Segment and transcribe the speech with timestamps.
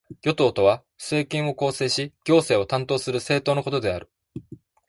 [0.23, 4.09] 与党とは、政権を構成し行政を担当する政党のことである。